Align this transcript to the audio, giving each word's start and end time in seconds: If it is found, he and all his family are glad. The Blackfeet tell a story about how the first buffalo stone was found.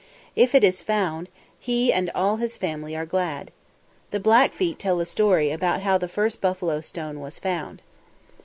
If 0.35 0.55
it 0.55 0.63
is 0.63 0.81
found, 0.81 1.29
he 1.59 1.93
and 1.93 2.09
all 2.15 2.37
his 2.37 2.57
family 2.57 2.95
are 2.95 3.05
glad. 3.05 3.51
The 4.09 4.19
Blackfeet 4.19 4.79
tell 4.79 4.99
a 4.99 5.05
story 5.05 5.51
about 5.51 5.81
how 5.81 5.99
the 5.99 6.07
first 6.07 6.41
buffalo 6.41 6.81
stone 6.81 7.19
was 7.19 7.37
found. 7.37 7.83